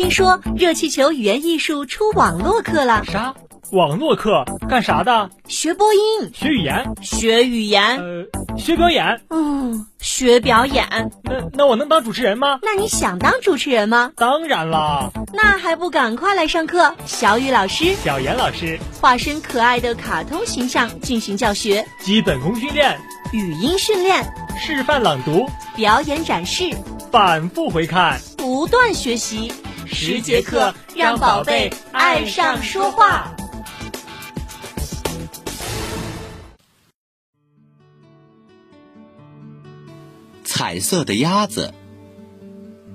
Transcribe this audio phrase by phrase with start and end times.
[0.00, 3.04] 听说热气球语言艺术出网络课了？
[3.04, 3.34] 啥？
[3.72, 5.28] 网络课干啥的？
[5.46, 6.00] 学播音，
[6.32, 9.20] 学语言，学语言，呃，学表演。
[9.28, 10.88] 嗯，学表演。
[11.24, 12.60] 那那我能当主持人吗？
[12.62, 14.10] 那你想当主持人吗？
[14.16, 15.10] 当然啦。
[15.34, 16.94] 那还不赶快来上课？
[17.04, 22.98] 小雨老师、小严老师化身可爱的卡通形象进行教学，基本功训练，
[23.34, 24.24] 语音训练，
[24.58, 25.46] 示范朗读，
[25.76, 26.74] 表演展示，
[27.12, 29.52] 反复回看，不断学习。
[29.92, 33.34] 十节课，让宝贝爱上说话。
[40.44, 41.74] 彩色的鸭子。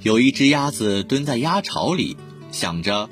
[0.00, 2.16] 有一只鸭子蹲在鸭巢里，
[2.50, 3.08] 想着：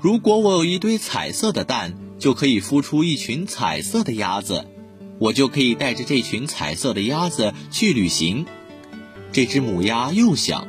[0.00, 4.66] 如果我有一堆彩色的蛋，就可以孵出一群彩色的鸭子，
[5.18, 8.46] 我就可以带着这群彩色的鸭子去旅行。
[9.32, 10.68] 这只母鸭又想。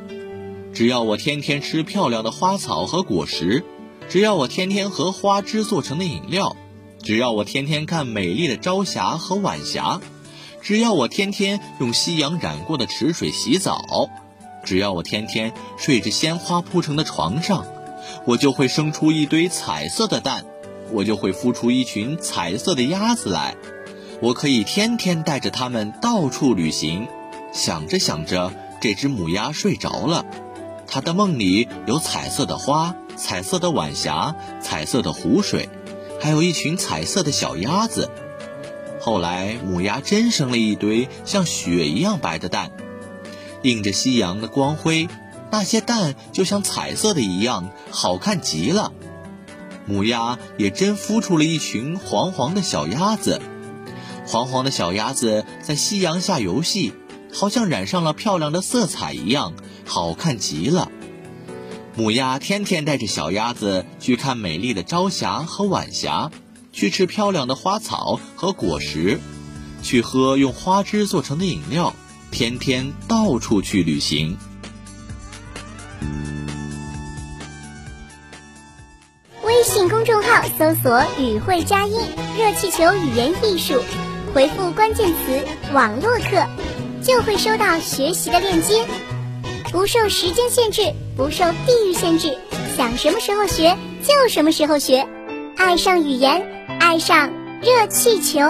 [0.72, 3.64] 只要我天天吃漂亮的花草和果实，
[4.08, 6.56] 只要我天天喝花枝做成的饮料，
[7.02, 10.00] 只要我天天看美丽的朝霞和晚霞，
[10.62, 14.08] 只要我天天用夕阳染过的池水洗澡，
[14.64, 17.66] 只要我天天睡着鲜花铺成的床上，
[18.24, 20.44] 我就会生出一堆彩色的蛋，
[20.92, 23.56] 我就会孵出一群彩色的鸭子来，
[24.20, 27.08] 我可以天天带着它们到处旅行。
[27.52, 30.24] 想着想着，这只母鸭睡着了。
[30.90, 35.68] 他的梦里有彩色的花、彩色的晚霞、彩色的湖水，
[36.18, 38.10] 还有一群彩色的小鸭子。
[39.00, 42.72] 后来，母鸭真生了一堆像雪一样白的蛋，
[43.62, 45.08] 映着夕阳的光辉，
[45.50, 48.92] 那些蛋就像彩色的一样，好看极了。
[49.86, 53.40] 母鸭也真孵出了一群黄黄的小鸭子，
[54.26, 56.94] 黄黄的小鸭子在夕阳下游戏。
[57.30, 59.52] 好像染上了漂亮的色彩一样，
[59.88, 60.92] 好看极了。
[61.96, 66.30] 母鸭天天带着小鸭子去看美丽的朝霞和晚霞，
[66.72, 69.18] 去吃漂亮的花草和果实，
[69.82, 71.94] 去喝用花枝做成的饮料，
[72.30, 74.36] 天天到处去旅行。
[79.42, 81.98] 微信公众号搜索“语会佳音
[82.38, 83.82] 热气球语言艺术”，
[84.32, 85.44] 回复关键词
[85.74, 86.46] “网络课”。
[87.02, 88.84] 就会收到学习的链接，
[89.70, 90.82] 不受时间限制，
[91.16, 92.36] 不受地域限制，
[92.76, 95.06] 想什么时候学就什么时候学，
[95.56, 96.42] 爱上语言，
[96.80, 97.30] 爱上
[97.60, 98.40] 热气球。